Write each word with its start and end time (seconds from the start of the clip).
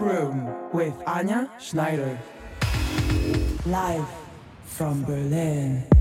Room 0.00 0.46
with 0.72 0.94
Anja 1.04 1.48
Schneider. 1.60 2.18
Live 3.66 4.08
from 4.64 5.04
Berlin. 5.04 5.91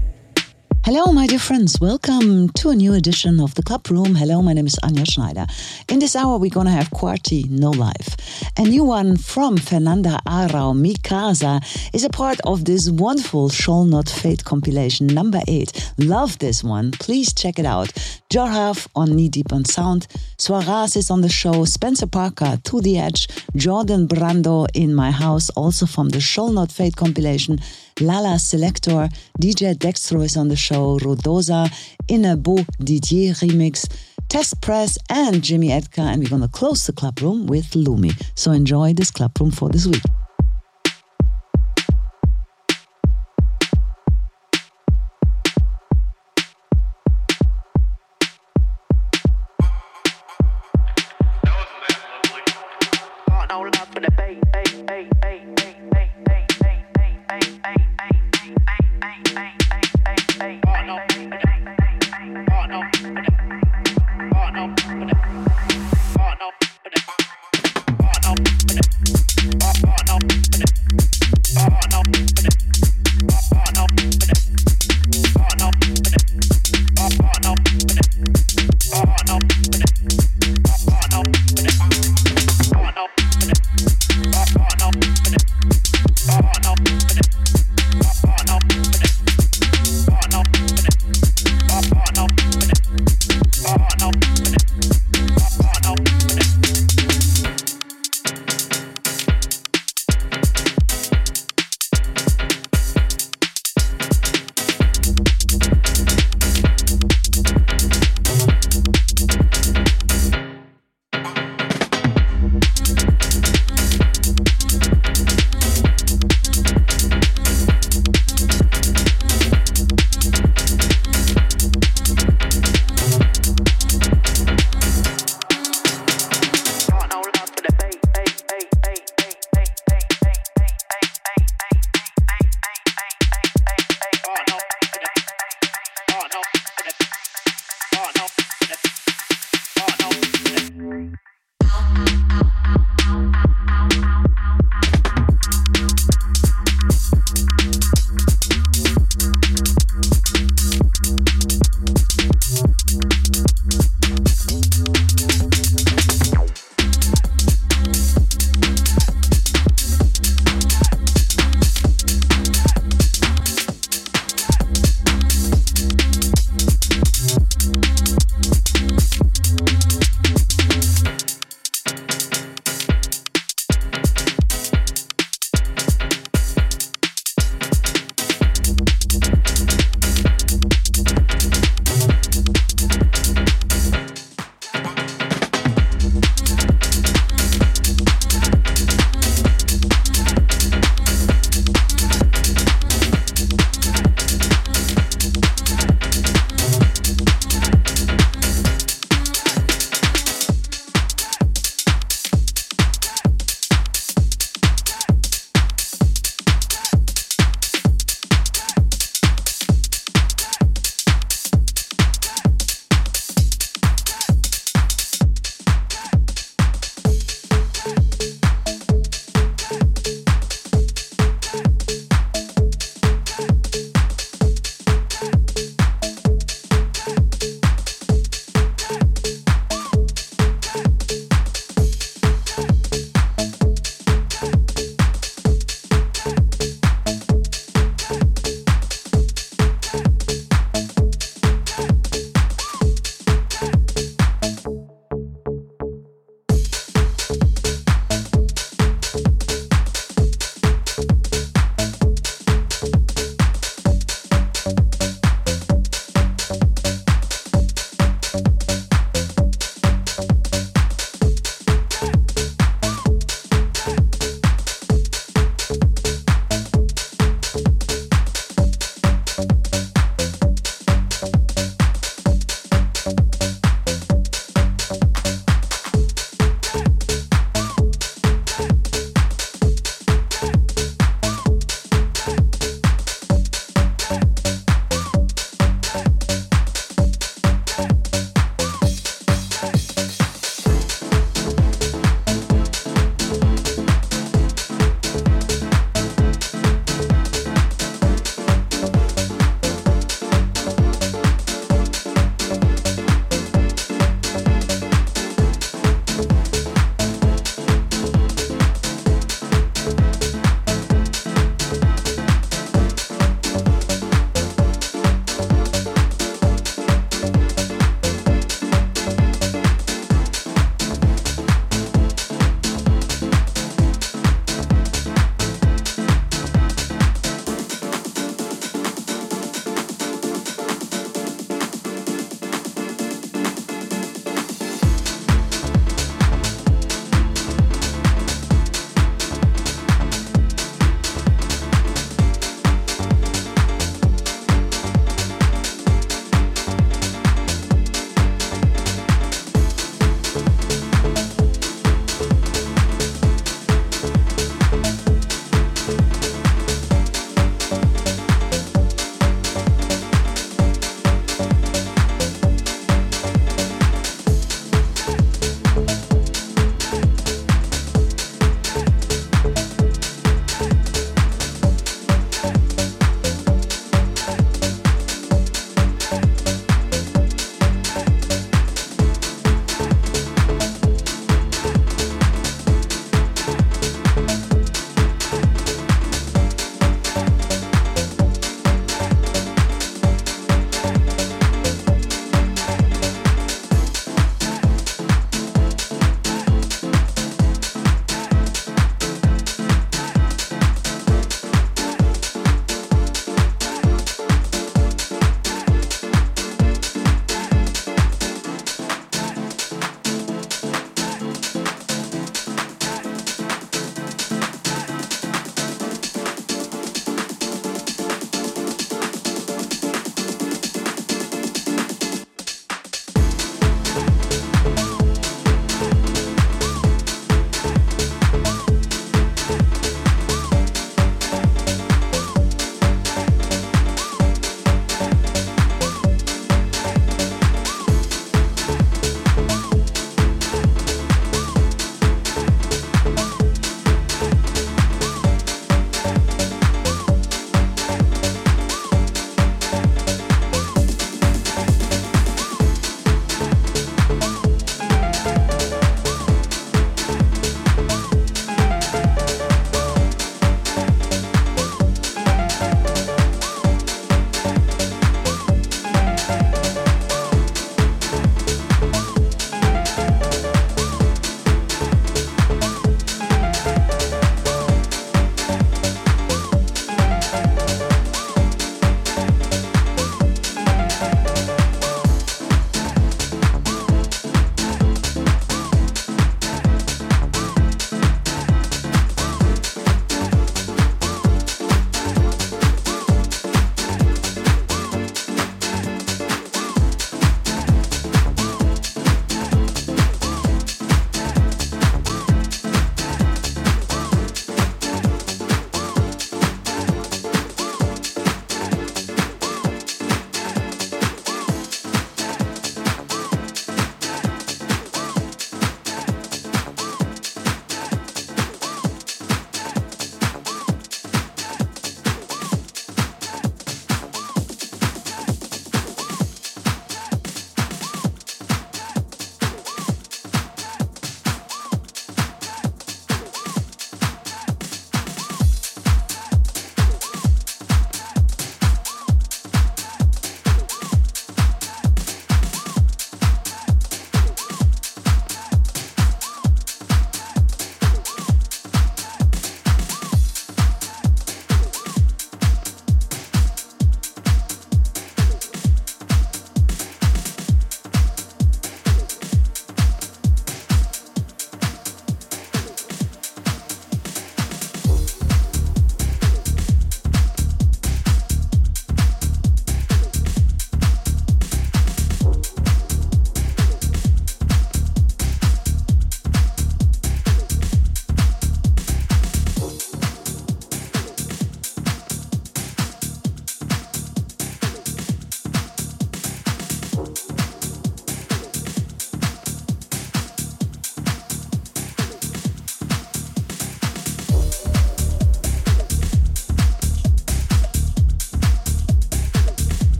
Hello, 0.84 1.14
my 1.14 1.28
dear 1.28 1.38
friends. 1.38 1.80
Welcome 1.80 2.50
to 2.54 2.72
a 2.72 2.76
new 2.76 2.96
edition 2.96 3.40
of 3.40 3.54
the 3.54 3.62
Club 3.62 3.88
Room. 3.92 4.16
Hello, 4.16 4.42
my 4.42 4.54
name 4.54 4.66
is 4.66 4.80
Anja 4.84 5.08
Schneider. 5.08 5.46
In 5.90 6.00
this 6.00 6.15
hour, 6.15 6.40
we're 6.40 6.50
going 6.50 6.65
to 6.65 6.72
have 6.72 6.90
Qarti 6.90 7.47
No 7.47 7.70
Life. 7.70 8.18
A 8.58 8.64
new 8.64 8.83
one 8.83 9.15
from 9.15 9.58
Fernanda 9.58 10.20
Arrau, 10.26 10.76
Mi 10.76 10.96
Casa, 10.96 11.62
is 11.94 12.04
a 12.04 12.10
part 12.10 12.40
of 12.46 12.65
this 12.65 12.90
wonderful 12.90 13.50
Shall 13.50 13.86
Not 13.86 14.10
Fade 14.10 14.44
compilation, 14.44 15.06
number 15.06 15.42
eight. 15.47 15.94
Love 16.00 16.40
this 16.40 16.64
one. 16.64 16.90
Please 16.94 17.32
check 17.32 17.59
it 17.59 17.66
out. 17.68 17.90
Jorhav 18.32 18.88
on 18.95 19.16
Knee 19.16 19.30
Deep 19.30 19.52
in 19.52 19.66
Sound. 19.66 20.08
Suarez 20.40 20.95
is 20.95 21.12
on 21.12 21.22
the 21.22 21.30
show. 21.30 21.63
Spencer 21.63 22.08
Parker, 22.08 22.58
To 22.63 22.82
the 22.82 22.98
Edge. 22.98 23.27
Jordan 23.55 24.08
Brando 24.08 24.66
in 24.74 24.96
My 24.96 25.12
House, 25.12 25.52
also 25.52 25.86
from 25.86 26.10
the 26.10 26.20
Shall 26.20 26.50
Not 26.50 26.72
Fade 26.72 26.96
compilation. 26.96 27.60
Lala 28.00 28.40
Selector, 28.40 29.09
DJ 29.40 29.76
Dextro 29.76 30.23
is 30.23 30.38
on 30.38 30.48
the 30.48 30.55
show, 30.55 30.98
Rudosa, 30.99 31.72
in 32.08 32.26
a 32.26 32.38
Beau 32.38 32.66
Didier 32.80 33.34
remix, 33.34 33.88
Testpress, 34.27 34.98
and 35.09 35.41
Jimmy 35.44 35.72
Edgar. 35.72 36.04
And 36.04 36.23
we're 36.23 36.30
going 36.30 36.41
to 36.41 36.48
close 36.48 36.85
the 36.88 36.94
club 36.94 37.20
room 37.22 37.48
with 37.48 37.72
Lumi. 37.72 38.13
So 38.35 38.52
enjoy 38.52 38.94
this 38.94 39.12
club 39.12 39.38
room 39.40 39.52
for 39.52 39.70
this 39.70 39.85
week. 39.85 40.02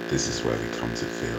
This 0.09 0.27
is 0.29 0.45
where 0.45 0.59
we 0.59 0.69
come 0.79 0.91
to 0.95 1.05
feel. 1.05 1.39